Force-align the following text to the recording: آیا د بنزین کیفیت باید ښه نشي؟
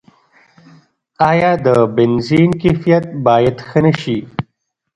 آیا 1.29 1.51
د 1.65 1.67
بنزین 1.95 2.49
کیفیت 2.61 3.05
باید 3.25 3.57
ښه 3.67 3.79
نشي؟ 3.85 4.19